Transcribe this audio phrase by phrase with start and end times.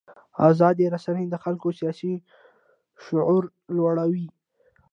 [0.49, 2.13] ازادې رسنۍ د خلکو سیاسي
[3.03, 3.43] شعور
[3.75, 4.27] لوړوي.